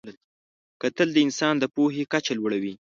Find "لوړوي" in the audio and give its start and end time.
2.37-2.73